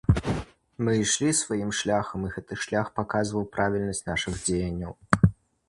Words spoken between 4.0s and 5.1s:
нашых дзеянняў.